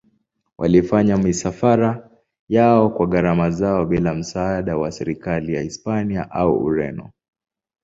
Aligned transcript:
Walifanya 0.57 1.17
misafara 1.17 2.09
yao 2.49 2.89
kwa 2.89 3.07
gharama 3.07 3.49
zao 3.49 3.85
bila 3.85 4.13
msaada 4.13 4.77
wa 4.77 4.91
serikali 4.91 5.53
ya 5.53 5.61
Hispania 5.61 6.31
au 6.31 6.63
Ureno. 6.63 7.11